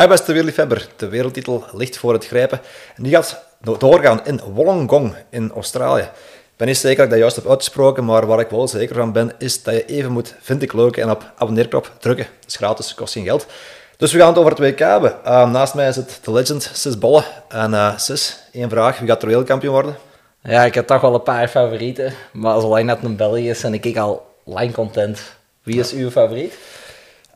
[0.00, 2.60] Dag beste wereldliefhebber, de wereldtitel ligt voor het grijpen.
[2.96, 3.44] En die gaat
[3.78, 6.02] doorgaan in Wollongong in Australië.
[6.02, 8.94] Ik ben niet zeker dat ik dat juist heb uitgesproken, maar waar ik wel zeker
[8.94, 12.26] van ben, is dat je even moet, vind ik leuk, en op abonneerknop drukken.
[12.40, 13.46] Dat is gratis, kost geen geld.
[13.96, 15.14] Dus we gaan het over het WK hebben.
[15.24, 17.24] Uh, naast mij zit de legend Sis Bolle.
[17.48, 19.96] En uh, Sis, één vraag, wie gaat er wereldkampioen worden?
[20.42, 23.74] Ja, ik heb toch wel een paar favorieten, maar zolang dat een België is, en
[23.74, 25.20] ik al lang content.
[25.62, 26.54] Wie is uw favoriet?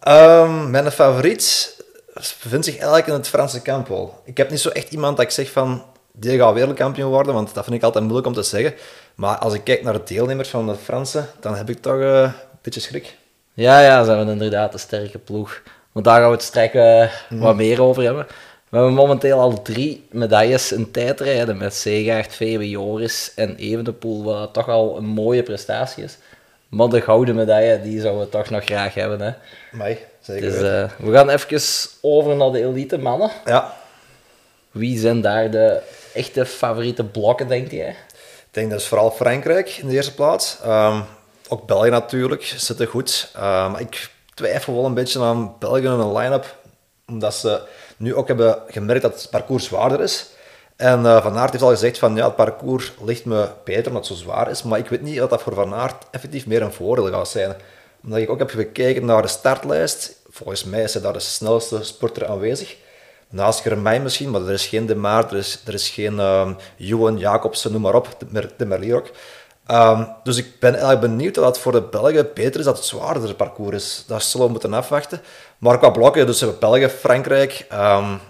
[0.08, 1.73] Um, mijn favoriet
[2.14, 4.20] bevindt zich eigenlijk in het Franse kamp wel.
[4.24, 7.54] Ik heb niet zo echt iemand dat ik zeg van, die gaat wereldkampioen worden, want
[7.54, 8.74] dat vind ik altijd moeilijk om te zeggen.
[9.14, 12.22] Maar als ik kijk naar de deelnemers van de Fransen, dan heb ik toch uh,
[12.22, 13.16] een beetje schrik.
[13.54, 15.62] Ja, ja, ze hebben inderdaad een sterke ploeg.
[15.92, 17.40] Want daar gaan we het strekken mm.
[17.40, 18.26] wat meer over hebben.
[18.68, 24.52] We hebben momenteel al drie medailles in tijdrijden met Segaard, Febe, Joris en Evenepoel, wat
[24.52, 26.18] toch al een mooie prestatie is.
[26.68, 29.20] Maar de gouden medaille, die zouden we toch nog graag hebben.
[29.20, 29.32] Hè.
[29.72, 30.50] Mij, zeker.
[30.50, 31.62] Dus, uh, we gaan even
[32.00, 33.30] over naar de elite mannen.
[33.44, 33.76] Ja.
[34.70, 35.80] Wie zijn daar de
[36.14, 37.88] echte favoriete blokken, denk jij?
[37.88, 40.58] Ik denk dat is vooral Frankrijk in de eerste plaats.
[40.66, 41.04] Um,
[41.48, 43.32] ook België natuurlijk, zitten goed.
[43.36, 46.56] Um, ik twijfel wel een beetje aan België en een line-up,
[47.08, 47.60] omdat ze
[47.96, 50.26] nu ook hebben gemerkt dat het parcours zwaarder is.
[50.76, 54.08] En uh, Van Aert heeft al gezegd van ja, het parcours ligt me beter omdat
[54.08, 56.62] het zo zwaar is, maar ik weet niet of dat voor Van Aert effectief meer
[56.62, 57.54] een voordeel gaat zijn.
[58.04, 61.82] Omdat ik ook heb gekeken naar de startlijst, volgens mij is hij daar de snelste
[61.82, 62.76] sporter aanwezig.
[63.28, 66.50] Naast Germain misschien, maar er is geen De Maar, er is, er is geen uh,
[66.76, 69.10] Johan Jacobsen, noem maar op, de, de Merlier ook.
[69.70, 72.86] Um, dus ik ben eigenlijk benieuwd dat het voor de Belgen beter is dat het
[72.86, 74.04] zwaarder parcours is.
[74.06, 75.20] Dat zullen we moeten afwachten.
[75.58, 78.20] Maar qua blokken, dus hebben België, Frankrijk, um,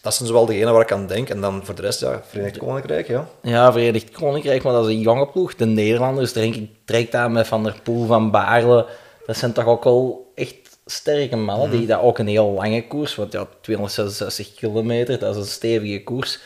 [0.00, 1.28] dat zijn zowel degenen waar ik aan denk.
[1.28, 3.28] En dan voor de rest, ja, Verenigd Koninkrijk, ja.
[3.42, 5.54] Ja, Verenigd Koninkrijk, maar dat is een jonge ploeg.
[5.54, 8.86] De Nederlanders, denk ik, trekt aan met Van der Poel, Van Baarle.
[9.30, 10.54] Dat zijn toch ook al echt
[10.86, 11.76] sterke mannen, mm.
[11.76, 16.02] die dat ook een heel lange koers, want ja, 266 kilometer, dat is een stevige
[16.02, 16.38] koers.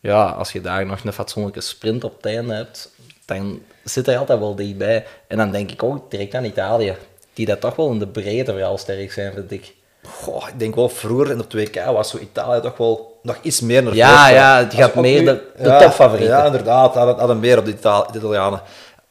[0.00, 2.90] Ja, als je daar nog een fatsoenlijke sprint op het einde hebt,
[3.24, 5.06] dan zit hij altijd wel dichtbij.
[5.26, 6.96] En dan denk ik ook direct aan Italië,
[7.32, 9.74] die dat toch wel in de breedte vooral sterk zijn, vind ik.
[10.02, 13.60] Goh, ik denk wel vroeger in de 2K was zo Italië toch wel nog iets
[13.60, 16.36] meer naar Ja, ja, het gaat meer de, de ja, topfavorieten.
[16.36, 18.62] Ja, inderdaad, hadden, hadden meer op de, Itali Italianen.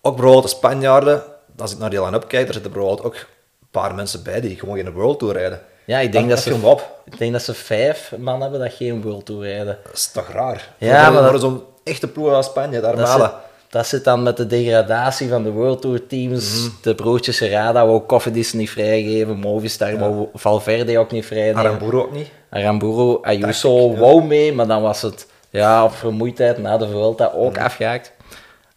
[0.02, 1.24] Ook bijvoorbeeld de Spanjaarden,
[1.62, 4.60] als ik naar die line-up kijk, er zitten bijvoorbeeld ook een paar mensen bij die
[4.60, 5.62] gewoon geen World Tour rijden.
[5.86, 7.02] Ja, ik denk, dat, dat ze, op.
[7.06, 9.78] ik denk dat ze vijf man hebben dat geen World Tour rijden.
[9.84, 10.74] Dat is toch raar?
[10.78, 11.30] Ja, maar...
[11.30, 13.32] Voor zo'n echte ploeg als Spanje, daar malen
[13.72, 16.60] dat zit dan met de degradatie van de World Tour teams.
[16.60, 16.70] Mhm.
[16.82, 19.38] De broertjes Serrada wou Cofidis niet vrijgeven.
[19.38, 19.98] Movistar ja.
[19.98, 21.60] wou Valverde ook niet vrijgeven.
[21.60, 22.30] Aramburu ook niet.
[22.50, 27.58] Aramburu, Ayuso wou mee, maar dan was het ja, op vermoeidheid na de Vuelta ook
[27.58, 27.64] mm.
[27.64, 28.12] afgehaakt.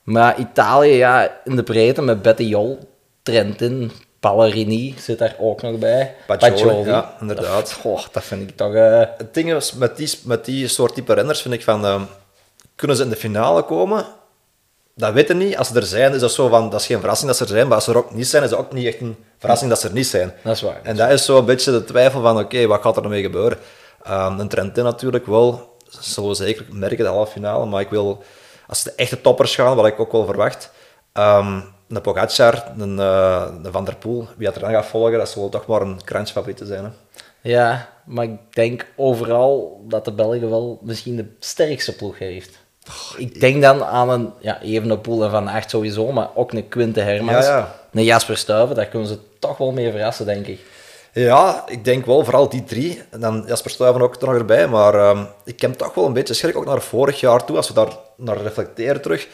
[0.04, 2.78] Maar Italië, ja, in de breedte met Betty Jol,
[3.22, 6.14] Trentin, Ballerini zit daar ook nog bij.
[6.26, 7.78] Paccioli, ja, inderdaad.
[7.82, 8.72] Dat, dat vind ik toch...
[8.72, 9.00] Uh...
[9.16, 11.84] Het ding is, met die, met die soort type renners vind ik van...
[11.84, 12.02] Uh,
[12.74, 14.06] kunnen ze in de finale komen
[14.94, 15.56] dat weten niet.
[15.56, 17.50] Als ze er zijn, is dat zo van, dat is geen verrassing dat ze er
[17.50, 19.70] zijn, maar als ze er ook niet zijn, is het ook niet echt een verrassing
[19.70, 20.32] dat ze er niet zijn.
[20.42, 20.80] Dat is waar.
[20.82, 23.58] En dat is zo een beetje de twijfel van, oké, wat gaat er ermee gebeuren?
[24.10, 28.22] Um, een Trentin natuurlijk wel, zullen we zeker merken, de halve finale, maar ik wil,
[28.66, 30.70] als de echte toppers gaan, wat ik ook wel verwacht,
[31.12, 35.18] um, een Pogacar, een, uh, een Van der Poel, wie dat er dan gaat volgen,
[35.18, 36.84] dat zal toch maar een crunch zijn.
[36.84, 36.90] Hè?
[37.40, 42.62] Ja, maar ik denk overal dat de Belgen wel misschien de sterkste ploeg heeft
[43.16, 47.00] ik denk dan aan een ja, Evenepoel en Van Aert sowieso, maar ook een Quinte
[47.00, 47.46] Hermans.
[47.46, 47.74] Ja, ja.
[47.92, 50.60] Een Jasper Stuyven, daar kunnen ze toch wel mee verrassen, denk ik.
[51.14, 53.02] Ja, ik denk wel, vooral die drie.
[53.10, 54.68] En dan Jasper Stuyven ook er nog erbij.
[54.68, 57.68] Maar um, ik heb toch wel een beetje schrik, ook naar vorig jaar toe, als
[57.68, 59.28] we daar naar reflecteren terug.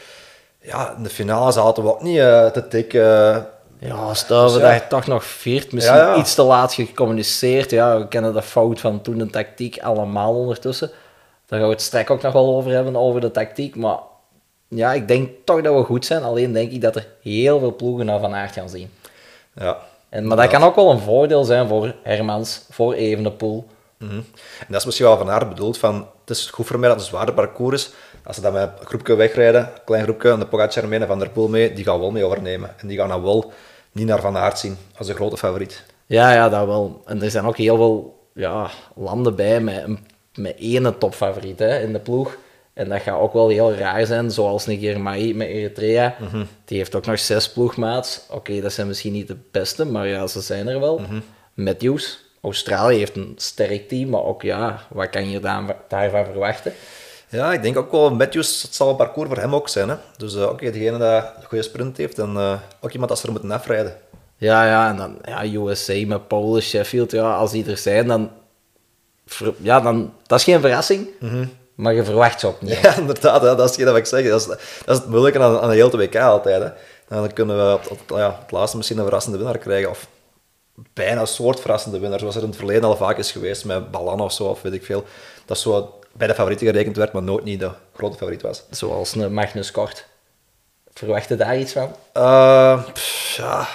[0.61, 2.93] Ja, in de finale zaten we ook niet uh, te dik...
[2.93, 3.37] Uh,
[3.79, 4.79] ja, Stuyven dus, ja.
[4.79, 5.73] dat toch nog viert.
[5.73, 7.71] Misschien iets te laat gecommuniceerd.
[7.71, 10.91] Ja, we kennen de fout van toen de tactiek allemaal ondertussen.
[11.47, 13.77] Daar gaan we het straks ook nog wel over hebben, over de tactiek.
[13.77, 13.99] Maar
[14.69, 16.23] ja, ik denk toch dat we goed zijn.
[16.23, 18.91] Alleen denk ik dat er heel veel ploegen naar Van Aert gaan zien.
[19.55, 19.79] Ja.
[20.11, 23.67] En, maar dat kan ook wel een voordeel zijn voor Hermans, voor Evenepoel.
[23.99, 24.25] Mm -hmm.
[24.59, 26.99] En dat is misschien wel Van Aert bedoeld van, het is goed voor mij dat
[26.99, 27.93] het een zware parcours is.
[28.25, 31.07] Als ze dan met een groepje wegrijden, een klein groepje, en de Pogacar mee en
[31.07, 32.75] Van der Poel mee, die gaan wel mee overnemen.
[32.79, 33.53] En die gaan dan wel
[33.93, 35.85] niet naar Van Aert zien als een grote favoriet.
[36.07, 37.03] Ja, ja, dat wel.
[37.07, 39.87] En er zijn ook heel veel ja, landen bij met
[40.35, 42.37] met één topfavoriet hè, in de ploeg.
[42.73, 46.17] En dat gaat ook wel heel raar zijn, zoals Nigermai met Eritrea.
[46.21, 46.45] Mhm.
[46.65, 48.21] Die heeft ook nog zes ploegmaats.
[48.31, 50.99] Oké, dat zijn misschien niet de beste, maar ja, ze zijn er wel.
[50.99, 51.23] Mm
[51.55, 56.73] Matthews, Australië heeft een sterk team, maar ook ja, wat kan je daar, daarvan verwachten?
[57.29, 59.89] Ja, ik denk ook wel, Matthews, het zal een parcours voor hem ook zijn.
[59.89, 59.97] Hè?
[60.17, 63.33] Dus uh, oké, degene die een goede sprint heeft en uh, ook iemand als er
[63.33, 63.97] moet afrijden.
[64.37, 68.31] Ja, ja, en dan ja, USA met Paul, Sheffield, ja, als die er zijn, dan
[69.57, 71.09] ja, dan, dat is geen verrassing,
[71.81, 72.79] maar je verwacht ze ook niet.
[72.81, 74.29] Ja, inderdaad, hè, dat is dat ik zeg.
[74.29, 76.63] Dat is, dat is het moeilijke aan, aan de hele WK altijd.
[76.63, 76.69] Hè.
[76.69, 79.91] En dan kunnen we op, op- ja, het laatste misschien een verrassende winnaar krijgen.
[79.91, 80.07] Of
[80.93, 83.91] bijna een soort verrassende winnaar, zoals er in het verleden al vaak is geweest met
[83.91, 85.05] Ballan of zo, of weet ik veel.
[85.45, 88.63] Dat zo bij de favorieten gerekend werd, maar nooit niet de grote favoriet was.
[88.71, 90.07] Zoals een Magnus Kort.
[90.95, 91.95] Verwacht je daar iets van?
[92.13, 93.69] Eh, pff, ja,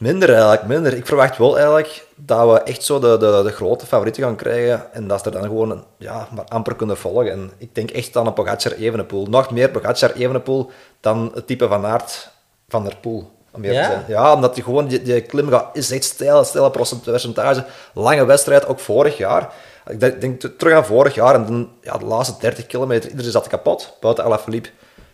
[0.00, 0.92] minder eigenlijk, minder.
[0.92, 4.92] Ik verwacht wel eigenlijk dat we echt zo de, de, de grote favorieten gaan krijgen
[4.92, 7.30] en dat ze er dan gewoon ja, maar amper kunnen volgen.
[7.30, 9.26] En ik denk echt aan een Pogacar Evenepoel.
[9.26, 10.70] Nog meer Pogacar Evenepoel
[11.00, 12.30] dan het type van Aert
[12.68, 13.30] van der Poel.
[13.52, 14.04] Om te Ja?
[14.08, 16.70] ja, omdat die gewoon, die, die klim gaat, is echt stijl, stijl
[17.04, 17.64] percentage.
[17.94, 19.52] Lange wedstrijd, ook vorig jaar.
[19.88, 23.46] Ik denk, terug aan vorig jaar en dan, ja, de laatste 30 kilometer, iedereen zat
[23.46, 24.68] kapot, buiten Alaphilippe.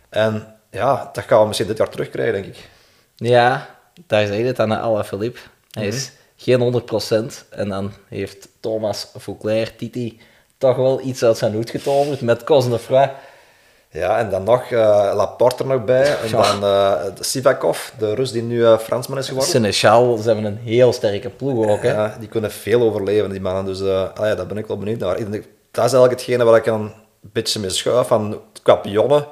[0.09, 2.69] En ja, dat gaan we misschien dit jaar terugkrijgen, denk ik.
[3.17, 3.76] Ja,
[4.07, 5.39] daar zei je het aan de Alaphilippe.
[5.71, 6.83] Hij is geen
[7.41, 7.49] 100%.
[7.51, 10.21] En dan heeft Thomas Vauclair, Titi,
[10.59, 13.11] toch wel iets uit zijn hoed getoverd met Cosnefroid.
[13.91, 16.17] Ja, en dan nog eh, Laporte er nog bij.
[16.19, 16.59] En Ja.
[16.59, 19.51] dan eh, Sivakov, de Rus die nu eh, Fransman is geworden.
[19.51, 21.83] Seneschal, ze hebben een heel sterke ploeg ook.
[21.83, 21.93] Hè?
[21.93, 23.65] Ja, die kunnen veel overleven, die mannen.
[23.65, 25.19] Dus eh, ah ja, daar ben ik wel benieuwd naar.
[25.19, 28.07] Ik denk, dat is eigenlijk hetgene waar ik dan een beetje mee schuif.
[28.07, 29.27] Van, qua pionnen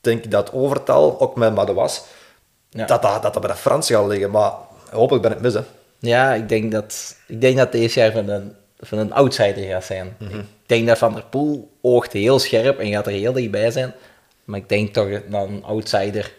[0.00, 2.02] denk ik dat overtal, ook met Madouas,
[2.76, 2.86] Ja.
[2.86, 4.30] dat, dat, dat dat bij de Fransen gaat liggen.
[4.30, 4.52] Maar
[4.90, 5.60] hopelijk ben ik mis, hè.
[5.98, 9.84] Ja, ik denk dat, ik denk dat deze jaar van een, van een outsider gaat
[9.84, 10.16] zijn.
[10.18, 13.94] Ik denk dat Van der Poel oogt heel scherp en gaat er heel dichtbij zijn.
[14.44, 16.32] Maar ik denk toch dat een outsider...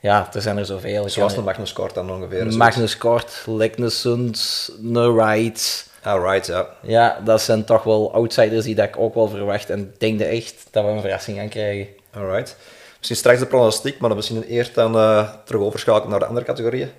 [0.00, 1.08] Ja, er zijn er zoveel.
[1.08, 2.56] Zoals de Magnus Kort dan ongeveer.
[2.56, 5.90] Magnus Kort, Leknesund, Wright.
[6.02, 6.68] Ah, right, ja.
[6.82, 9.70] Ja, dat zijn toch wel outsiders die dat ik ook wel verwacht.
[9.70, 11.86] En ik denk dat echt dat we een verrassing gaan krijgen.
[12.14, 12.56] Alright.
[13.00, 16.46] Misschien straks de pronostiek, maar dan misschien eerst dan eh, terug overschakelen naar de andere
[16.46, 16.90] categorieën.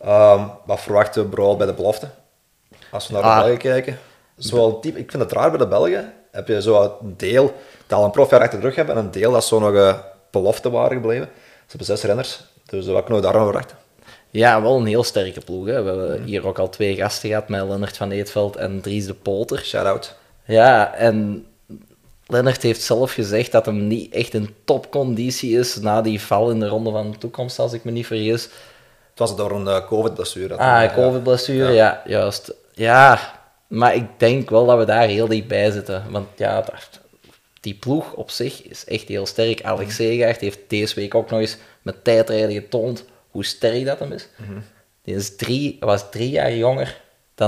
[0.00, 2.08] Ehm, wat verwachten we bijvoorbeeld bij de belofte?
[2.90, 3.38] Als we naar de Ah.
[3.38, 3.98] Belgen kijken.
[4.38, 6.12] Zo type, ik vind het raar bij de Belgen.
[6.30, 7.54] Heb je zo een deel
[7.86, 9.98] dat al een profjaar achter de rug hebben en een deel dat zo nog eh,
[10.30, 11.28] belofte waren gebleven.
[11.34, 13.76] Ze hebben zes renners, dus wat kunnen we daarvan verwachten?
[14.30, 15.66] Ja, wel een heel sterke ploeg.
[15.66, 15.82] Hè.
[15.82, 19.14] We hebben hier ook al twee gasten gehad met Lennart van Eetveld en Dries de
[19.14, 19.58] Polter.
[19.64, 20.14] Shout-out.
[20.44, 21.46] Ja, en
[22.32, 26.60] Lennart heeft zelf gezegd dat hem niet echt in topconditie is na die val in
[26.60, 28.42] de ronde van de toekomst, als ik me niet vergis.
[28.42, 30.56] Het was door een eh, covid-blessure.
[30.56, 32.02] Ah, COVID-blessure, ja.
[32.06, 32.54] juist.
[32.72, 33.18] Ja,
[33.66, 36.04] maar ik denk wel dat we daar heel dichtbij zitten.
[36.10, 36.64] Want ja,
[37.60, 39.62] die ploeg op zich is echt heel sterk.
[39.62, 44.12] Alex Segaert heeft deze week ook nog eens met tijdrijden getoond hoe sterk dat hem
[44.12, 44.28] is.
[45.02, 47.00] Die is drie, was drie jaar jonger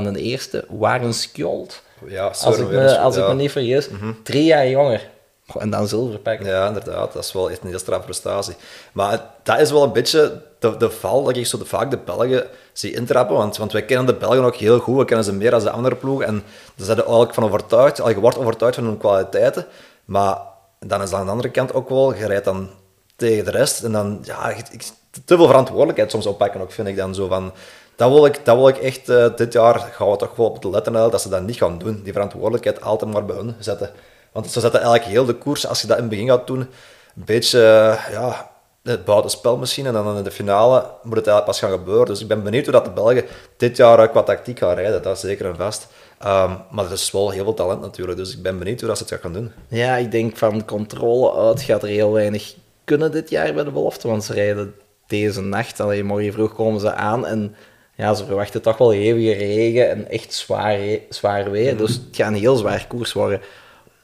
[0.03, 1.83] dan de eerste, Waren Skjold.
[2.07, 3.29] Ja, Als Søren ik, me, als ik ja.
[3.29, 3.89] me niet vergis,
[4.23, 5.09] drie jaar jonger.
[5.59, 6.47] En dan zilver pakken.
[6.47, 7.13] Ja, inderdaad.
[7.13, 8.55] Dat is wel echt een heel straffe prestatie.
[8.93, 11.91] Maar het- dat is wel een beetje de, de val dat ik zo de, vaak
[11.91, 13.37] de Belgen zie intrappen.
[13.37, 14.97] Want, want wij kennen de Belgen ook heel goed.
[14.99, 16.27] We kennen ze meer dan de andere ploegen.
[16.27, 16.43] En
[16.75, 18.01] daar zijn we eigenlijk van overtuigd.
[18.01, 19.67] Al, je wordt overtuigd van hun kwaliteiten.
[20.05, 20.39] Maar
[20.81, 22.71] dan is dat aan de andere kant ook wel, je rijdt dan
[23.17, 23.83] tegen de rest.
[23.83, 24.83] En dan, ja, ik, ik-
[25.25, 27.53] te veel verantwoordelijkheid soms oppakken ook, vind ik dan zo van...
[27.97, 30.63] Dat wil ik, dat wil ik echt, eh, dit jaar gaan we toch wel op
[30.63, 32.01] de letten dat ze dat niet gaan doen.
[32.03, 33.91] Die verantwoordelijkheid altijd maar bij hun zetten.
[34.33, 36.61] Want ze zetten eigenlijk heel de koers, als je dat in het begin gaat doen,
[36.61, 36.69] een
[37.25, 38.51] beetje, eh, ja,
[38.83, 39.87] het buitenspel misschien.
[39.87, 42.07] En dan in de finale moet het eigenlijk pas gaan gebeuren.
[42.07, 43.25] Dus ik ben benieuwd hoe dat de Belgen
[43.57, 45.03] dit jaar eh, qua tactiek gaan rijden.
[45.03, 45.87] Dat is zeker en vast.
[46.19, 48.19] Ehm, maar er is wel heel veel talent natuurlijk.
[48.19, 49.53] Dus ik ben benieuwd hoe dat ze het gaan doen.
[49.69, 52.55] Ja, ik denk van controle uit gaat er heel weinig
[52.85, 54.09] kunnen dit jaar bij de belofte.
[54.09, 54.75] Want ze rijden
[55.07, 57.27] deze nacht, alleen morgen vroeg komen ze aan.
[57.27, 57.55] En
[57.95, 61.77] ja, ze verwachten toch wel hevige regen en echt zwaar, zwaar weer.
[61.77, 63.41] Dus het gaat een heel zwaar koers worden.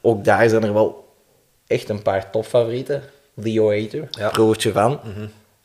[0.00, 1.08] Ook daar zijn er wel
[1.66, 3.02] echt een paar topfavorieten.
[3.34, 4.28] Leo Hater, Ja.
[4.28, 5.00] broertje van.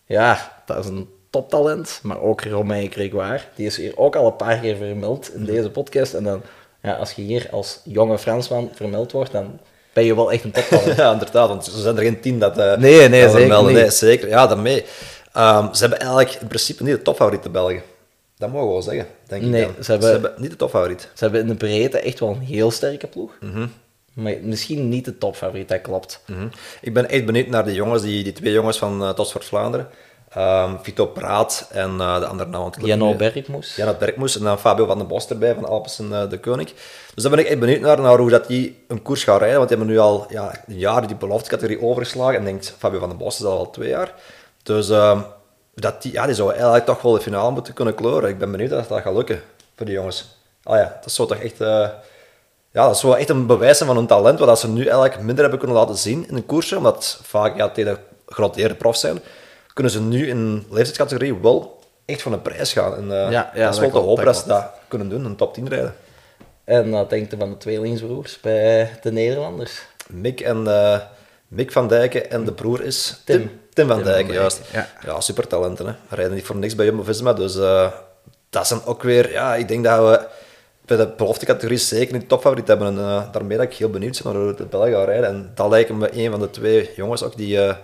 [0.05, 1.99] Ja, dat is een toptalent.
[2.03, 3.39] Maar ook Romain Grégoire.
[3.55, 6.13] Die is hier ook al een paar keer vermeld in deze podcast.
[6.13, 6.41] En dan,
[6.81, 9.59] ja, als je hier als jonge Fransman vermeld wordt, dan
[9.93, 10.97] ben je wel echt een toptalent.
[11.01, 12.57] Ja, inderdaad, want ze zijn er geen tien dat...
[12.57, 13.73] eh, Nee, nee, dat zeker melden.
[13.73, 14.27] Nee, zeker.
[14.27, 14.85] Ja, daarmee.
[15.33, 17.81] Ehm, ze hebben eigenlijk in principe niet de topfavoriet de Belgen.
[18.37, 19.83] Dat mogen we wel zeggen, denk ik Nee, dan.
[19.83, 21.09] ze hebben- niet de topfavoriet.
[21.13, 23.31] Ze hebben in de breedte echt wel een heel sterke ploeg.
[24.13, 26.23] Maar misschien niet de topfavoriet, dat klopt.
[26.27, 26.47] Mhm.
[26.81, 29.43] Ik ben echt benieuwd naar die jongens, die, die twee jongens van uh, Tos voor
[29.43, 29.87] Vlaanderen.
[30.29, 32.67] Ehm, Vito Praat en eh, de andere naam.
[32.67, 33.15] ik meer.
[33.15, 33.75] Bergmoes.
[33.75, 36.69] Janno Bergmoes en dan Fabio van den Bos erbij van Alpes en eh, de Koning.
[37.13, 39.57] Dus daar ben ik echt benieuwd naar, naar hoe dat die een koers gaan rijden.
[39.57, 42.35] Want die hebben nu al ja, een jaar die beloftecategorie overgeslagen.
[42.39, 44.13] En denkt, Fabio van den Bos is al twee jaar.
[44.63, 45.19] Dus ehm,
[45.75, 48.29] dat die, ja, die zou eigenlijk toch wel de finale moeten kunnen kleuren.
[48.29, 49.41] Ik ben benieuwd of dat gaat lukken
[49.75, 50.37] voor die jongens.
[50.63, 51.61] Ah ja, dat zou toch echt...
[51.61, 51.87] eh,
[52.71, 55.17] ja, dat is wel echt een bewijs zijn van hun talent, wat ze nu eigenlijk
[55.17, 59.19] minder hebben kunnen laten zien in een koersje, omdat vaak ja, tegen geroteerde profs zijn,
[59.73, 62.95] kunnen ze nu in leeftijdscategorie wel echt voor een prijs gaan.
[62.95, 65.09] En, eh, Ja, ja, dat is dat wel te hopen dat dat ze dat kunnen
[65.09, 65.95] doen, een top 10 rijden.
[66.63, 69.81] En wat denkt u van de tweelingsbroers bij de Nederlanders?
[70.07, 70.99] Mick, en, eh,
[71.47, 73.37] Mick van Dijken en de broer is Tim.
[73.37, 74.61] Tim, Tim van Dijken, juist.
[74.71, 74.87] ja.
[75.05, 75.85] Ja, supertalenten.
[75.85, 75.93] Hè.
[76.15, 77.91] Rijden niet voor niks bij Jumbo-Visma, dus eh,
[78.49, 79.31] dat zijn ook weer...
[79.31, 80.27] Ja, ik denk dat we
[80.85, 82.87] bij de beloftecategorie zeker niet topfavoriet hebben.
[82.87, 85.29] En uh, daarmee dat ik heel benieuwd ben hoe de Belgen gaan rijden.
[85.29, 87.57] En dat lijkt me een van de twee jongens ook die...
[87.57, 87.75] Uh,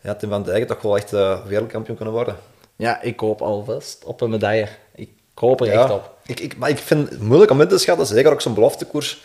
[0.00, 2.36] ja, Tim van Dijken toch wel echt uh, wereldkampioen kunnen worden.
[2.76, 4.68] Ja, ik hoop alvast op een medaille.
[4.94, 6.10] Ik hoop er echt op.
[6.26, 9.22] Ik, ik, maar ik vind het moeilijk om in te schatten, zeker ook zo'n beloftekoers.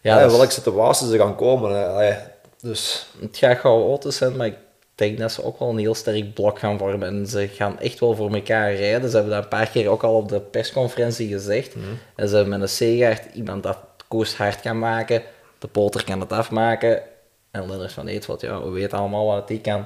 [0.00, 1.98] Ja, welke situaties ze gaan komen.
[1.98, 2.14] hè.
[2.60, 4.56] Dus Het gaat gauw auto's zijn, maar ik
[4.96, 7.08] denk dat ze ook wel een heel sterk blok gaan vormen.
[7.08, 9.10] En ze gaan echt wel voor elkaar rijden.
[9.10, 11.74] Ze hebben dat een paar keer ook al op de persconferentie gezegd.
[12.14, 15.22] En ze hebben met een Segaard iemand dat koers hard kan maken.
[15.58, 17.02] De Poter kan het afmaken.
[17.50, 19.84] En Lennart van Eetveld, ja, we weten allemaal wat die kan.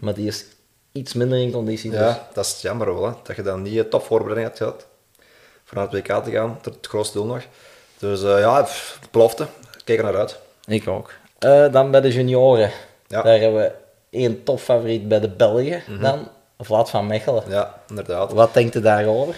[0.00, 0.44] Maar die is
[0.92, 1.90] iets minder in conditie.
[1.90, 4.86] Dus ja, dat is jammer wel, hè, dat je dan niet een topvoorbereiding hebt gehad.
[5.64, 7.42] Voor naar het WK te gaan, tot het grootste doel nog.
[7.98, 8.66] Dus eh, ja,
[9.10, 9.46] belofte.
[9.84, 10.38] Kijk er naar uit.
[10.66, 11.12] ik ook.
[11.38, 12.70] Eh, dan bij de junioren.
[13.06, 13.22] Ja.
[13.22, 13.72] Daar hebben we
[14.16, 15.82] één topfavoriet bij de Belgen.
[16.00, 17.42] Dan Vlad van Mechelen.
[17.48, 18.32] Ja, inderdaad.
[18.32, 19.36] Wat denkt u daarover?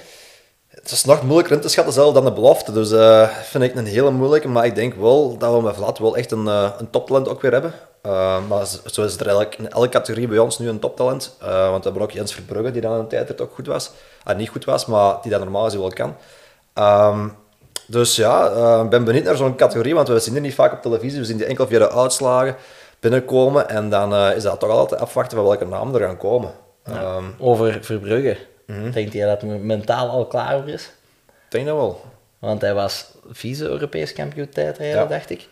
[0.69, 2.73] Het is nog moeilijker in te schatten zelf dan de belofte.
[2.73, 4.49] Dus eh vind ik een hele moeilijke.
[4.49, 7.43] Maar ik denk wel dat we met Vlad wel echt een, eh, een toptalent ook
[7.43, 7.73] weer hebben.
[8.03, 11.37] Eh, maar zo is er eigenlijk in elke categorie bij ons nu een toptalent.
[11.41, 13.91] Want we hebben ook Jens Verbrugge, die dan een tijdrit ook goed was.
[14.25, 16.17] Ah, niet goed was, maar die dat normaal gezien wel kan.
[16.75, 17.29] Ehm,
[17.87, 18.47] dus ja,
[18.83, 21.19] ik ben benieuwd naar zo'n categorie, want we zien die niet vaak op televisie.
[21.19, 22.57] We zien die enkel via de uitslagen
[23.00, 23.69] binnenkomen.
[23.69, 26.50] En dan eh, is dat toch altijd afwachten van welke namen er gaan komen.
[26.85, 28.37] Ehm, Over Verbrugge.
[28.93, 30.83] Denkt jij dat hij mentaal al klaar voor is?
[31.26, 32.00] ik denk dat wel.
[32.38, 35.07] Want hij was vice-Europees kampioen tijdrijden, Ja.
[35.07, 35.49] dacht ik.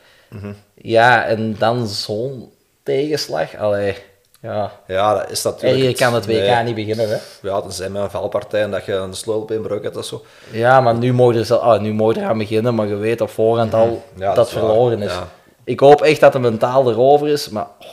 [0.75, 2.51] Ja, en dan zo'n
[2.83, 3.57] tegenslag.
[3.57, 3.97] Allee,
[4.41, 4.73] ja.
[4.87, 5.83] Ja, dat is natuurlijk...
[5.83, 6.63] En je kan het WK nee.
[6.65, 7.17] niet beginnen, hè.
[7.43, 10.05] Ja, tenzij met een valpartij en dat je een sleutel op een breuk hebt of
[10.05, 10.25] zo.
[10.51, 13.31] Ja, maar nu mogen er, zel- ah, nu er aan beginnen, maar je weet op
[13.31, 14.21] voorhand al Mhm.
[14.21, 15.13] Ja, dat dat verloren is.
[15.13, 15.29] Ja.
[15.67, 17.87] Ik hoop echt dat de mentaal erover is, maar oh,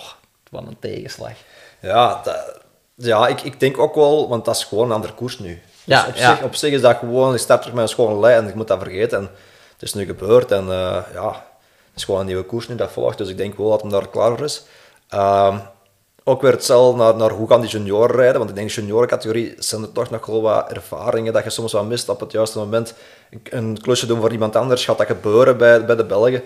[0.52, 1.32] wat een tegenslag.
[1.80, 2.62] Ja, dat-
[2.96, 5.62] ja ik, ik denk ook wel, want dat is gewoon een andere koers nu.
[5.84, 6.36] Ja, dus op, ja.
[6.36, 8.56] Zich, op zich is dat gewoon, je start terug met een schone lijn en je
[8.56, 9.18] moet dat vergeten.
[9.18, 9.30] En
[9.74, 12.92] het is nu gebeurd en eh, ja, het is gewoon een nieuwe koers nu dat
[12.92, 13.18] volgt.
[13.18, 14.64] Dus ik denk wel dat hem daar klaar voor is.
[15.10, 15.58] Ehm,
[16.24, 18.38] ook weer hetzelfde naar, naar hoe gaan die junioren rijden.
[18.38, 21.86] Want ik denk, juniorencategorie zijn er toch nog wel wat ervaringen dat je soms wat
[21.86, 22.94] mist op het juiste moment.
[23.32, 26.42] Een, een klusje doen voor iemand anders, gaat dat gebeuren bij, bij de Belgen?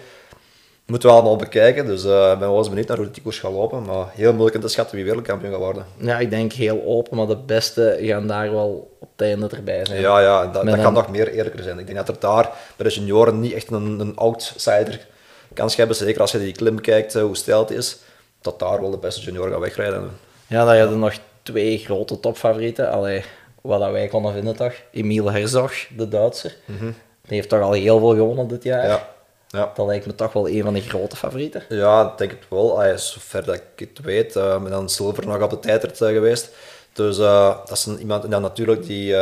[0.87, 1.85] Moeten we allemaal bekijken.
[1.85, 3.83] Dus eh, ik ben wel eens benieuwd naar hoe die koers gaat lopen.
[3.85, 5.85] Maar heel moeilijk in te schatten wie wereldkampioen gaat worden.
[5.97, 9.85] Ja, ik denk heel open, maar de beste gaan daar wel op het einde erbij
[9.85, 10.01] zijn.
[10.01, 11.79] Ja, ja dat, dat een- kan nog meer eerlijker zijn.
[11.79, 15.07] Ik denk dat er daar bij de junioren niet echt een, een outsider
[15.53, 15.95] kans hebben.
[15.95, 17.97] Zeker als je die klim kijkt, eh, hoe stijl het is.
[18.41, 20.09] Dat daar wel de beste junior gaat wegrijden.
[20.47, 21.13] Ja, dan hadden nog
[21.43, 22.91] twee grote topfavorieten.
[22.91, 23.23] Allee,
[23.61, 24.73] wat dat wij konden vinden toch.
[24.91, 26.55] Emile Herzog, de Duitser.
[26.65, 28.81] Die heeft toch al heel veel gewonnen dit jaar.
[28.83, 28.87] Mhm.
[28.91, 29.07] Ja,
[29.47, 29.71] ja.
[29.75, 31.63] Dat lijkt me toch wel een van de grote favorieten.
[31.69, 32.79] ja ik denk het wel.
[32.79, 34.35] Allee, zover dat ik het weet.
[34.35, 36.49] eh met dan Silver nog op de tijdrit eh, geweest.
[36.93, 39.15] Dus eh, dat is een, iemand en dan natuurlijk die,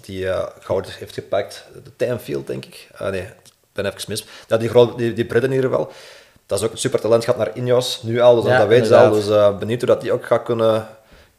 [0.00, 0.26] die
[0.60, 1.64] goud heeft gepakt.
[1.84, 2.88] De Timefield, denk ik.
[2.98, 3.32] Nee, ik
[3.72, 4.26] ben even mis.
[4.48, 5.92] Ja, die, grote, die, die Brit in ieder geval.
[6.46, 7.24] Dat is ook een super talent.
[7.24, 9.10] Gaat naar Ineos nu al, dus Ja, dat weten ze al.
[9.10, 10.86] Dus benieuwd hoe dat die ook gaat kunnen,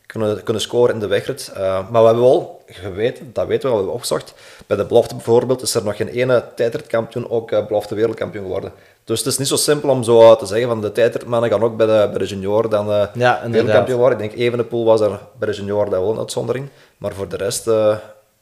[0.06, 1.52] kunnen, kunnen scoren in de wegrit.
[1.56, 4.34] Eh, maar we hebben wel geweten, dat weten we al, we hebben opgezocht.
[4.68, 8.72] Bij de belofte bijvoorbeeld is er nog geen ene tijdritkampioen ook eh, belofte wereldkampioen geworden.
[9.04, 11.78] Dus het is niet zo simpel om zo te zeggen van de tijdritmannen gaan ook
[11.78, 14.20] bij de, bij de junioren dan eh Ja, wereldkampioen worden.
[14.20, 16.68] Ik denk Evenepoel was er bij de junioren dat wel een uitzondering.
[16.98, 17.96] Maar voor de rest eh,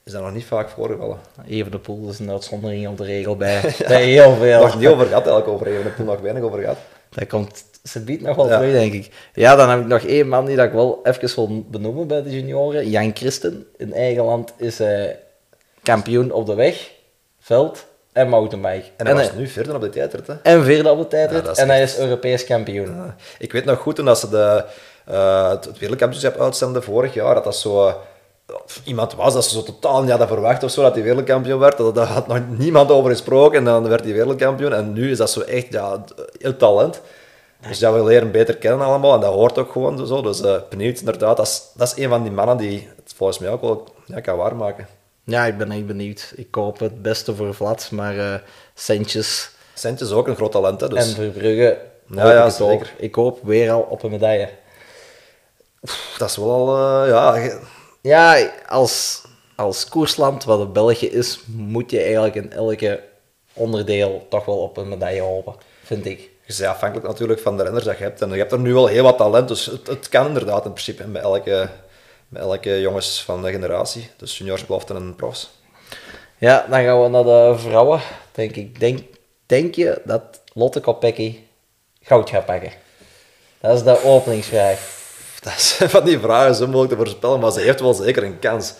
[0.03, 1.17] is dat nog niet vaak voorgevallen.
[1.47, 4.61] Even de pool is een uitzondering op de regel bij, bij heel veel.
[4.61, 6.77] Nog niet over gehad, eigenlijk over Evenepoel nog weinig over gehad.
[7.15, 8.57] Dat komt ze biedt nog wel Ja.
[8.57, 9.11] terug, denk ik.
[9.33, 12.23] Ja, dan heb ik nog één man die dat ik wel even wil benoemen bij
[12.23, 12.89] de junioren.
[12.89, 13.65] Jan Christen.
[13.77, 15.19] In eigen land is hij
[15.83, 16.91] kampioen op de weg,
[17.39, 18.85] veld en mountainbike.
[18.97, 20.27] En hij was hij- nu verder op de tijdrit.
[20.27, 20.33] Hè.
[20.43, 21.45] en vierde op de tijdrit.
[21.45, 22.95] Ja, en hij is Europees kampioen.
[22.95, 23.15] Ja.
[23.39, 24.63] Ik weet nog goed toen dat ze de,
[25.05, 28.01] eh, het het wereldkampioenschap uitzenden vorig jaar, dat dat zo...
[28.83, 31.77] iemand was dat ze zo totaal niet hadden verwacht of zo, dat hij wereldkampioen werd.
[31.77, 34.73] Dat, daar had nog niemand over gesproken en dan werd hij wereldkampioen.
[34.73, 36.03] En nu is dat zo echt ja,
[36.39, 37.01] heel talent.
[37.67, 40.21] Dus ja, we leren beter kennen allemaal en dat hoort ook gewoon zo.
[40.21, 43.39] Dus eh, benieuwd inderdaad, dat is, dat is een van die mannen die het volgens
[43.39, 44.87] mij ook wel ja, kan waarmaken.
[45.23, 46.33] Ja, ik ben echt benieuwd.
[46.35, 48.39] Ik hoop het beste voor Vlad, maar eh
[48.73, 52.93] centjes is ook een groot talent, hè, dus en Verbrugge Ja, ja, ik zeker.
[52.97, 54.49] Ik hoop weer al op een medaille.
[56.17, 56.77] dat is wel al...
[57.03, 57.59] eh, ja,
[58.03, 59.21] Ja, als,
[59.55, 63.03] als koersland, wat het België is, moet je eigenlijk in elke
[63.53, 66.19] onderdeel toch wel op een medaille hopen, vind ik.
[66.19, 68.21] Je bent afhankelijk natuurlijk van de renners dat je hebt.
[68.21, 70.71] En je hebt er nu al heel wat talent, dus het, het kan inderdaad in
[70.71, 71.69] principe met elke,
[72.27, 74.09] met elke jongens van de generatie.
[74.17, 75.51] Dus juniors, beloften en profs.
[76.37, 78.01] Ja, dan gaan we naar de vrouwen.
[78.31, 78.79] denk ik.
[78.79, 78.99] Denk,
[79.45, 81.39] denk je dat Lotte Kopecky
[82.01, 82.71] goud gaat pakken?
[83.59, 85.02] Dat is de openingsvraag.
[85.43, 88.39] Dat zijn van die vragen zo moeilijk te voorspellen, maar ze heeft wel zeker een
[88.39, 88.73] kans.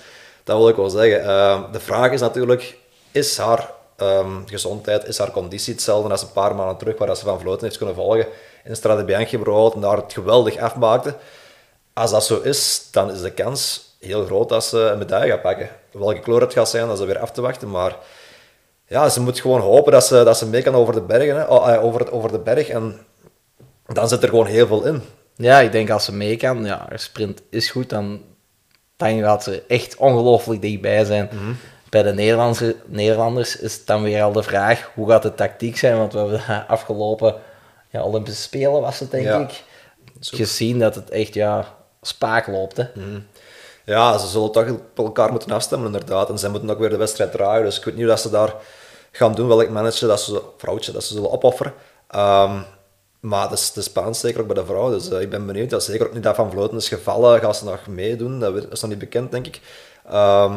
[0.43, 1.23] Dat wil ik wel zeggen.
[1.23, 2.77] Ehm, de vraag is natuurlijk,
[3.11, 7.25] is haar ehm, gezondheid, is haar conditie hetzelfde als een paar maanden terug, waar ze
[7.25, 8.27] van Vloten heeft kunnen volgen
[8.63, 11.15] in Strade Bianchi bijvoorbeeld, en daar het geweldig afmaakte.
[11.93, 15.41] Als dat zo is, dan is de kans heel groot dat ze een medaille gaat
[15.41, 15.69] pakken.
[15.91, 17.95] Welke kleur het gaat zijn, dat is weer af te wachten, maar
[18.87, 21.43] ja, ze moet gewoon hopen dat ze, dat ze mee kan over de bergen, hè,
[21.43, 23.05] oh, eh, over, over de berg, en
[23.85, 25.03] dan zit er gewoon heel veel in.
[25.35, 28.21] Ja, ik denk als ze mee kan, ja, haar sprint is goed, dan,
[28.97, 31.29] dan gaat ze echt ongelooflijk dichtbij zijn.
[31.89, 35.77] Bij de Nederlandse, Nederlanders is het dan weer al de vraag, hoe gaat de tactiek
[35.77, 35.97] zijn?
[35.97, 37.35] Want we hebben de afgelopen
[37.89, 39.39] ja, Olympische Spelen, was het denk Ja.
[39.39, 39.63] ik,
[40.19, 42.77] gezien dat het echt ja, spaak loopt.
[42.77, 42.83] Hè.
[43.85, 46.29] Ja, ze zullen toch op elkaar moeten afstemmen, inderdaad.
[46.29, 47.65] En zij moeten ook weer de wedstrijd draaien.
[47.65, 48.53] Dus ik weet niet hoe dat ze daar
[49.11, 51.73] gaan doen, welk mannetje, dat ze, vrouwtje, dat ze zullen opofferen.
[52.07, 52.61] Ehm,
[53.23, 54.89] maar het is, het is spannend, zeker ook bij de vrouw.
[54.89, 55.69] Dus eh, ik ben benieuwd.
[55.69, 57.39] Dat zeker ook niet dat Van Vloten is gevallen.
[57.39, 58.39] Gaat ze nog meedoen?
[58.39, 59.61] Dat dat is nog niet bekend, denk ik.
[60.09, 60.53] Ehm,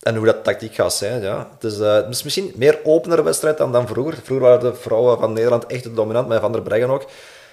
[0.00, 1.48] en hoe dat tactiek gaat zijn, ja.
[1.52, 4.14] Het is, eh, het is misschien een meer openere wedstrijd dan, dan vroeger.
[4.22, 7.04] Vroeger waren de vrouwen van Nederland echt dominant, met Van der Breggen ook.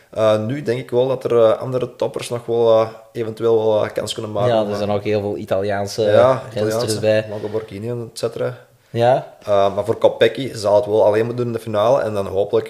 [0.09, 4.31] Eh, nu denk ik wel dat er andere toppers nog wel eventueel wel kans kunnen
[4.31, 4.55] maken.
[4.55, 7.25] Ja, er zijn ook heel veel Italiaanse ja, Italiaanse, bij.
[7.29, 8.57] Marco Borghini, et cetera.
[8.89, 12.13] Ja, Uh, maar voor Kopecky zal het wel alleen moeten doen in de finale en
[12.13, 12.69] dan hopelijk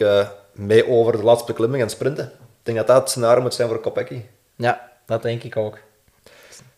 [0.54, 2.26] mee over de laatste beklimming en sprinten.
[2.26, 4.22] Ik denk dat dat het scenario moet zijn voor Kopecky.
[4.56, 5.78] ja, dat denk ik ook.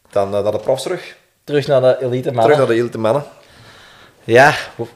[0.10, 1.18] Dan eh, naar de profs terug.
[1.44, 2.44] Terug naar de elite mannen.
[2.44, 3.24] Terug naar de elite mannen.
[4.24, 4.88] Ja, hoe,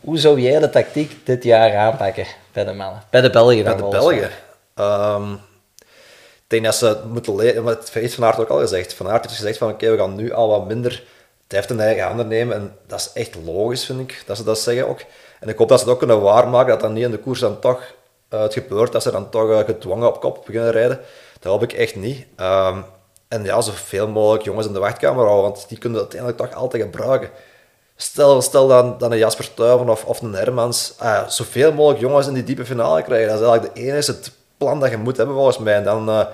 [0.00, 3.02] hoe zou jij de tactiek dit jaar aanpakken bij de mannen?
[3.10, 4.30] Bij de Belgen dan Bij de Belgen.
[4.74, 8.94] Ehm, ik denk dat ze moeten leren, het heeft Van Aert ook al gezegd.
[8.94, 11.04] Van Aert heeft gezegd van oké, we gaan nu al wat minder
[11.54, 12.56] heft in eigen handen nemen.
[12.56, 15.00] En dat is echt logisch, vind ik, dat ze dat zeggen ook.
[15.40, 17.40] En ik hoop dat ze het ook kunnen waarmaken, dat dan niet in de koers
[17.40, 17.94] dan toch
[18.34, 21.00] eh, het gebeurt, dat ze dan toch eh, gedwongen op kop beginnen rijden.
[21.40, 22.26] Dat hoop ik echt niet.
[22.36, 22.78] Ehm,
[23.28, 26.60] en ja, zoveel mogelijk jongens in de wachtkamer houden, want die kunnen het uiteindelijk toch
[26.62, 27.30] altijd gebruiken.
[27.96, 32.26] Stel, stel dan, dan een Jasper Stuyven of, of een Hermans, ah, zoveel mogelijk jongens
[32.26, 33.28] in die diepe finale krijgen.
[33.28, 35.74] Dat is eigenlijk de enige het plan dat je moet hebben volgens mij.
[35.74, 36.26] En dan, eh,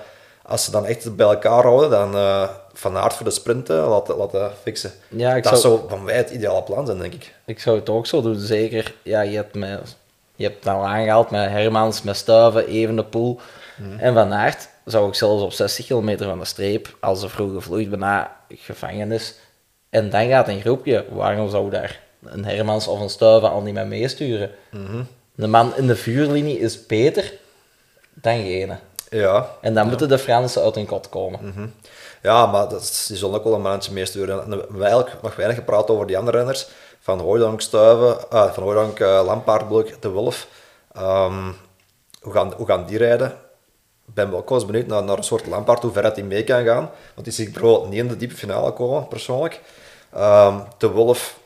[0.45, 2.11] als ze dan echt bij elkaar houden, dan
[2.73, 4.91] Van Aert voor de sprinten laten, laten fixen.
[5.07, 7.33] Ja, ik dat zou- zou van mij het ideale plan zijn, denk ik.
[7.45, 8.93] Ik zou het ook zo doen, zeker.
[9.03, 9.95] Ja, je hebt, met,
[10.41, 13.39] je hebt het al aangehaald met Hermans, met Stuiven, Evenepoel
[13.97, 14.69] en Van Aert.
[14.85, 19.11] Zou ik zelfs op 60 kilometer van de streep, als de vroege vloeit, bijna gevangen
[19.11, 19.35] is.
[19.89, 23.73] En dan gaat een groepje, waarom zou daar een Hermans of een Stuiven al niet
[23.73, 24.51] mee meesturen?
[25.35, 27.33] De man in de vuurlinie is beter
[28.13, 28.77] dan gene.
[29.09, 31.39] Ja, En dan moeten de Fransen uit hun kot komen.
[31.43, 31.67] Mhm.
[32.21, 34.43] Ja, maar dat is, die zullen ook wel een mannetje meesturen.
[34.43, 36.67] En we hebben eigenlijk nog weinig gepraat over die andere renners.
[37.03, 40.47] Van Hooydonk, Stuiven, van Hooydonk, uh, Lampaard, bedoel ik, De Wolf.
[40.93, 41.51] Ehm,
[42.21, 43.27] hoe, gaan, hoe gaan die rijden?
[44.07, 46.43] Ik ben wel eens benieuwd naar, naar een soort Lampaard, hoe ver dat hij mee
[46.43, 46.89] kan gaan.
[47.13, 49.61] Want die zie ik bijvoorbeeld niet in de diepe finale komen, persoonlijk.
[50.13, 51.39] Ehm, de Wolf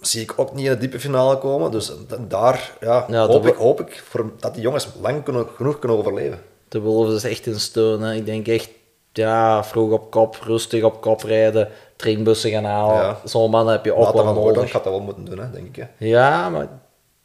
[0.00, 1.70] zie ik ook niet in de diepe finale komen.
[1.70, 5.78] Dus da- daar ja, hoop, ik, hoop ik voor, dat die jongens lang kunnen, genoeg
[5.78, 6.42] kunnen overleven.
[6.68, 8.00] De Wolves is echt een steun.
[8.00, 8.14] Hè.
[8.14, 8.68] Ik denk echt,
[9.12, 12.96] ja, vroeg op kop, rustig op kop rijden, trainbussen gaan halen.
[12.96, 13.20] Ja.
[13.24, 14.70] Zo'n man heb je ook wel nodig.
[14.70, 15.76] gaat dat wel moeten doen, hè, denk ik.
[15.76, 16.06] Hè.
[16.06, 16.68] Ja, maar ik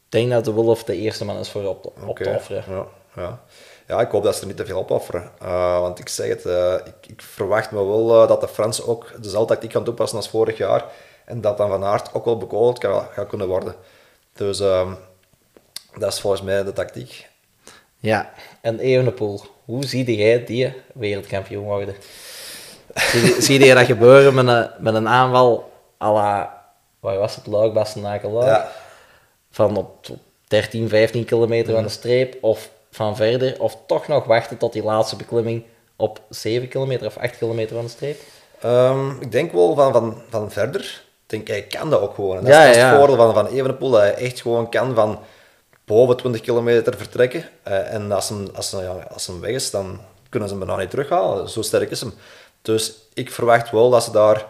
[0.08, 2.64] denk dat de Wolf de eerste man is voor op, op Oké, te offeren.
[2.68, 3.40] Ja, ja.
[3.86, 5.30] ja, ik hoop dat ze er niet te veel opofferen.
[5.42, 8.88] Uh, want ik zeg het, uh, ik, ik, verwacht me wel uh, dat de Fransen
[8.88, 10.84] ook dezelfde tactiek gaan toepassen als vorig jaar.
[11.24, 13.74] En dat dan Van Aert ook wel bekogeld kan, gaat kunnen worden.
[14.32, 14.92] Dus uh,
[15.98, 17.28] dat is volgens mij de tactiek.
[17.96, 21.94] Ja, en Evenepoel, hoe zie jij die wereldkampioen worden?
[22.94, 25.72] Zie, zie je dat gebeuren met een, met een aanval
[26.02, 26.62] à la,
[27.00, 28.32] waar was het, Luik, Bastenaken?
[28.32, 28.70] Ja.
[29.50, 30.06] Van op
[30.48, 34.84] 13, 15 kilometer van de streep, of van verder, of toch nog wachten tot die
[34.84, 35.64] laatste beklimming
[35.96, 38.20] op 7 kilometer of 8 kilometer van de streep?
[38.64, 40.80] Um, ik denk wel van, van, van verder.
[40.80, 42.36] Ik denk, hij kan dat ook gewoon.
[42.36, 42.88] En dat Ja, is, ja.
[42.88, 45.18] het voordeel van, van Evenepoel, dat hij echt gewoon kan van
[45.84, 47.44] boven 20 kilometer vertrekken.
[47.68, 50.66] Uh, en als hem, als, hem, ja, als hem weg is, dan kunnen ze hem
[50.66, 51.48] bijna niet terughalen.
[51.48, 52.14] Zo sterk is hem.
[52.62, 54.46] Dus ik verwacht wel dat ze daar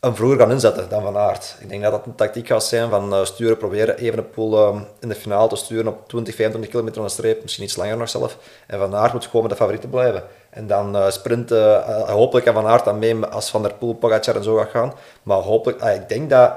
[0.00, 1.56] een vroeger gaan inzetten dan Van Aert.
[1.60, 5.08] Ik denk dat dat een tactiek gaat zijn van uh, sturen, proberen Evenepoel um, in
[5.08, 8.08] de finale te sturen op 20, 25 kilometer van de streep, misschien iets langer nog
[8.08, 8.38] zelf.
[8.66, 10.22] En Van Aert moet gewoon met de favorieten blijven.
[10.50, 13.94] En dan uh, sprinten, uh, hopelijk kan Van Aert dan mee als Van der Poel,
[13.94, 14.94] Pogacar en zo gaat gaan.
[15.22, 16.52] Maar hopelijk, ah, ik denk dat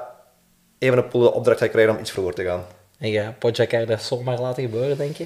[0.80, 2.64] Evenepoel de opdracht gaat krijgen om iets vroeger te gaan.
[2.98, 5.26] En ja, Pogacar dat zomaar laten gebeuren, denk je?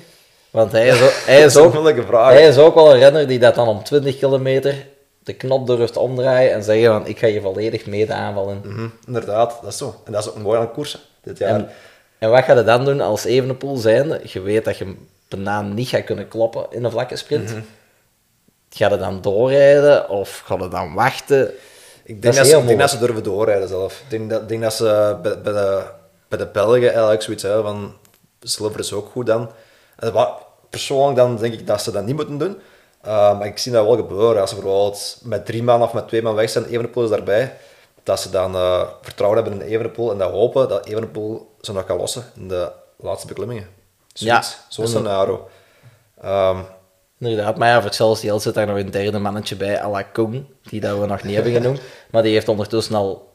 [0.50, 2.32] Want hij is, ook, hij, is ook, een vraag.
[2.32, 4.94] hij is ook wel een renner die dat dan om 20 kilometer
[5.26, 8.62] de knop durft omdraaien en zeggen van ik ga je volledig mee de aanval in.
[8.64, 10.02] Mm -hmm, inderdaad, dat is zo.
[10.06, 11.50] En dat is ook mooi aan koersen dit jaar.
[11.50, 11.70] En,
[12.18, 14.22] En wat ga je dan doen als Evenepoel zijnde?
[14.24, 14.96] Je weet dat je
[15.28, 17.50] bijna niet gaat kunnen kloppen in een vlakke sprint.
[17.50, 17.62] Mhm.
[18.70, 21.54] Ga je dan doorrijden of ga je dan wachten?
[22.04, 24.02] Ik denk, Dat dat, ze, ik denk dat ze durven doorrijden zelf.
[24.04, 25.84] Ik denk dat, denk dat ze bij, bij, de,
[26.28, 27.94] bij de Belgen eigenlijk zoiets hebben van
[28.40, 29.52] Silver is ook goed dan.
[29.96, 30.30] En wat,
[30.70, 32.58] persoonlijk dan denk ik dat ze dat niet moeten doen.
[33.06, 34.42] Uh, maar ik zie dat wel gebeuren.
[34.42, 37.58] Als ze bijvoorbeeld met drie man of met twee man weg zijn, Evenepoel is daarbij,
[38.04, 41.86] dat ze dan eh, vertrouwen hebben in Evenepoel en dat hopen dat Evenepoel ze nog
[41.86, 43.68] kan lossen in de laatste beklimmingen.
[44.14, 44.52] Zoiets.
[44.52, 44.66] Ja.
[44.70, 45.50] Zo'n scenario.
[46.22, 46.58] Ehm,
[47.20, 50.04] Inderdaad, maar ja, voor hetzelfde geld zit daar nog een derde mannetje bij, à la
[50.04, 51.80] Koen, die dat we nog niet hebben genoemd.
[52.12, 53.30] Maar die heeft ondertussen al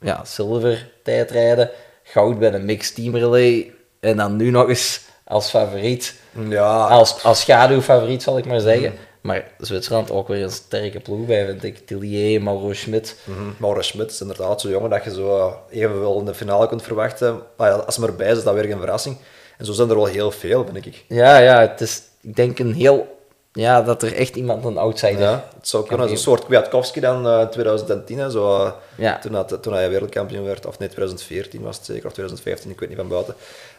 [0.00, 1.70] ja, zilver tijdrijden,
[2.02, 6.14] goud bij een mixed team relay en dan nu nog eens als favoriet,
[6.48, 8.90] ja, als, als schaduwfavoriet zal ik maar zeggen.
[8.90, 8.98] Mm.
[9.20, 11.86] Maar Zwitserland ook weer een sterke ploeg bij, vind ik.
[11.86, 13.16] Tillier, Mauro Schmidt.
[13.24, 13.38] Mhm.
[13.58, 17.40] Mauro Schmidt is inderdaad zo jongen dat je zo evenveel in de finale kunt verwachten.
[17.56, 19.16] Maar ja, als hij erbij is, is dat weer geen verrassing.
[19.58, 21.04] En zo zijn er wel heel veel, vind ik.
[21.08, 23.18] Ja, ja, het is, ik denk een heel,
[23.52, 26.08] ja, dat er echt iemand een outsider Ja, het zou kunnen.
[26.08, 29.18] Zo'n soort Kwiatkowski dan eh, in 2010, hè, zo, eh, Ja.
[29.18, 30.66] toen, dat, toen hij wereldkampioen werd.
[30.66, 33.34] Of nee, 2014 was het zeker, of 2015, ik weet niet van buiten.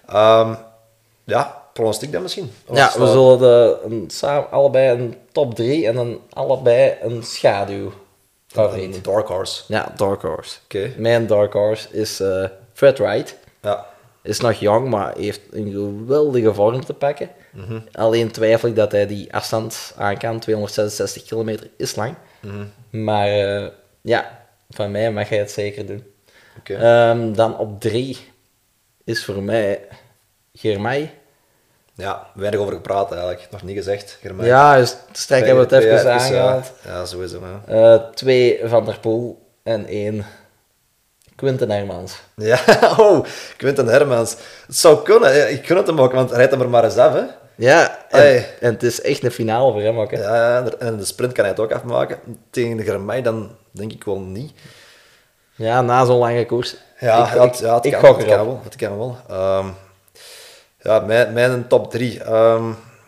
[0.08, 0.54] Ehm,
[1.24, 2.52] ja, pronostiek dan misschien?
[2.68, 7.24] Of Ja, we zullen de, een, samen, allebei een top 3 en dan allebei een
[7.24, 7.92] schaduw
[8.48, 8.96] favoriet.
[8.96, 9.64] Een dark horse.
[9.68, 10.58] Ja, Dark Horse.
[10.64, 10.94] Oké.
[10.98, 13.38] Mijn Dark Horse is eh, Fred Wright.
[13.62, 13.86] Ja.
[14.22, 17.30] Is nog jong, maar heeft een geweldige vorm te pakken.
[17.92, 20.40] Alleen twijfel ik dat hij die afstand aan kan.
[20.40, 22.16] 266 kilometer is lang.
[22.90, 23.68] Maar eh,
[24.02, 26.04] ja, van mij mag hij het zeker doen.
[26.64, 28.18] Ehm, dan op 3
[29.04, 29.88] is voor mij
[30.54, 31.14] Germay.
[31.96, 33.48] ja, weinig over gepraat eigenlijk.
[33.52, 34.18] Nog niet gezegd.
[34.22, 34.48] Germijn.
[34.48, 36.72] Ja, dus strijk hebben we het even twee- ja, aangehaald.
[36.86, 37.42] Ja, sowieso.
[37.66, 40.26] Eh, twee Van der Poel en één
[41.36, 42.22] Quinten Hermans.
[42.36, 42.60] Ja,
[42.98, 43.26] oh,
[43.58, 44.36] Quinten Hermans.
[44.68, 46.98] Het zou kunnen, ik gun het hem ook, want hij rijdt hem er maar eens
[46.98, 47.14] af.
[47.14, 47.24] Hè.
[47.56, 50.12] Ja, en, het is echt een finale voor hem ook.
[50.12, 50.22] Hè.
[50.22, 52.20] Ja, en de sprint kan hij het ook afmaken.
[52.50, 54.52] Tegen de Germay dan denk ik wel niet.
[55.56, 56.76] Ja, na zo'n lange koers.
[57.00, 58.62] Ja, ik, ja, het, ja, het ik het kan wel.
[58.64, 59.18] Het kan wel.
[59.30, 59.68] Ehm,
[60.84, 62.14] ja, mijn, mijn top 3.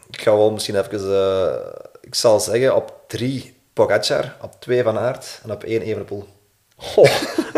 [0.10, 1.14] ik ga wel misschien even...
[1.16, 1.54] eh,
[2.02, 6.26] ik zal zeggen op 3 Pogacar, op 2 Van Aert en op 1 Evenepoel.
[6.78, 7.10] Goh,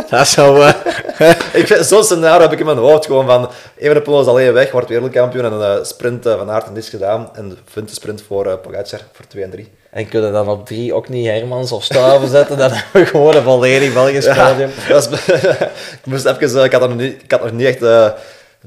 [0.09, 0.61] dat zou...
[0.63, 0.73] eh,
[1.53, 4.71] Ik vind- Zo'n scenario heb ik in mijn hoofd gewoon van Evenepoel is alleen weg,
[4.71, 8.21] wordt wereldkampioen en een sprint eh, Van Aert en niets gedaan en vindt de sprint
[8.27, 9.71] voor Pogacar voor 2 en 3.
[9.91, 12.57] en kunnen dan op drie ook niet Hermans of Stuiven zetten?
[12.57, 14.25] Dan hebben we gewoon een volledig Belgisch
[14.87, 15.19] dat is,
[15.97, 17.81] ik, moest even, ik, had er nog niet, ik had nog niet echt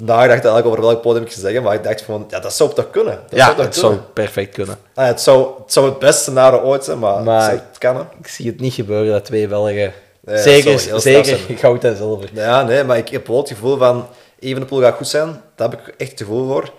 [0.03, 2.75] nagedacht eigenlijk over welk podium ik zou zeggen, maar ik dacht van, ja, dat zou
[2.75, 3.21] toch kunnen?
[3.29, 3.93] Dat Ja, toch het kunnen?
[3.99, 4.77] zou perfect kunnen.
[4.95, 7.97] Ah, het, zou, het zou het beste scenario ooit zijn, maar, Maar- het kan.
[7.97, 8.03] Hè.
[8.21, 9.93] Ik zie het niet gebeuren dat twee Belgen...
[10.21, 12.31] dat zeker zou zeker goud en zilver.
[12.33, 14.07] Ja, nee, maar ik heb wel het gevoel van
[14.39, 15.41] Evenepoel gaat goed zijn.
[15.55, 16.73] Daar heb ik echt het gevoel voor.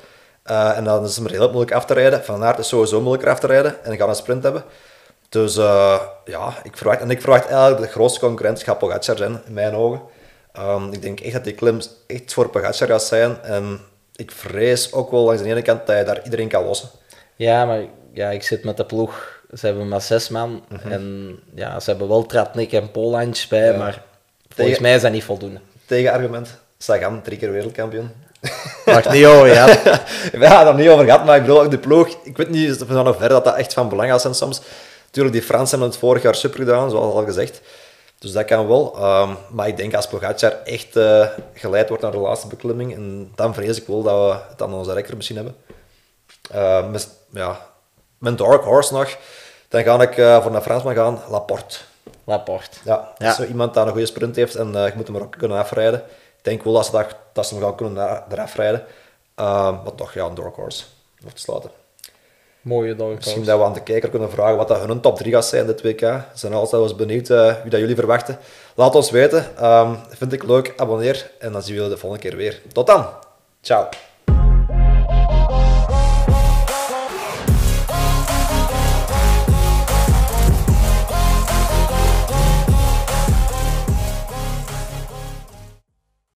[0.43, 2.23] Eh, en dan is het maar heel moeilijk af te rijden.
[2.23, 3.71] Van Aert is sowieso moeilijker af te rijden.
[3.71, 4.63] En dan gaan we een sprint hebben.
[5.29, 9.41] Dus eh, ja, ik verwacht, en ik verwacht eigenlijk de grootste concurrent gaat Pogacar zijn,
[9.47, 10.01] in mijn ogen.
[10.53, 13.41] Ehm, ik denk echt dat die klim echt voor Pogacar gaat zijn.
[13.43, 13.79] En
[14.15, 16.89] ik vrees ook wel langs de ene kant dat je daar iedereen kan lossen.
[17.35, 17.81] Ja, maar
[18.13, 19.39] ja, ik zit met de ploeg.
[19.53, 20.63] Ze hebben maar zes man.
[20.89, 23.71] En ja, ze hebben wel Tratnik en Polansch bij, Mhm.
[23.71, 23.77] Ja.
[23.77, 23.93] maar
[24.47, 25.59] volgens Tegen- mij is dat niet voldoende.
[25.85, 28.11] Tegenargument, Sagan, drie keer wereldkampioen.
[28.85, 29.65] Wacht niet over, ja.
[30.31, 32.17] We hebben het niet over gehad, maar ik bedoel ook de ploeg.
[32.23, 34.61] Ik weet niet van nog ver dat dat echt van belang gaat zijn soms.
[35.05, 37.61] Natuurlijk, die Fransen hebben het vorig jaar super gedaan, zoals al gezegd.
[38.21, 38.95] Dus dat kan wel.
[38.95, 43.31] Ehm, maar ik denk als Pogacar echt eh, geleid wordt naar de laatste beklimming, en
[43.35, 45.55] dan vrees ik wel dat we het aan onze rekker misschien hebben.
[46.51, 47.59] Eh, met, ja,
[48.17, 49.17] mijn dark horse nog,
[49.67, 51.77] dan ga ik eh, voor een Fransman gaan, Laporte.
[52.23, 52.77] Laporte.
[52.83, 53.33] Ja, Ja.
[53.33, 55.57] zo iemand die een goede sprint heeft en eh, je moet hem er ook kunnen
[55.57, 55.99] afrijden.
[56.37, 58.85] Ik denk wel dat ze, dat, dat ze hem gaan kunnen eraf rijden.
[59.35, 60.83] Ehm, maar toch, ja, een dark horse.
[61.23, 61.71] Om te sluiten.
[62.61, 65.33] Mooie dark Misschien dat we aan de kijker kunnen vragen wat dat hun top 3
[65.33, 65.99] gaat zijn dit WK.
[65.99, 68.37] We zijn altijd wel eens benieuwd eh, wie dat jullie verwachten.
[68.75, 69.57] Laat ons weten.
[69.57, 70.73] Ehm, vind ik leuk.
[70.77, 71.31] Abonneer.
[71.39, 72.61] En dan zien we jullie de volgende keer weer.
[72.73, 73.05] Tot dan.
[73.61, 73.89] Ciao.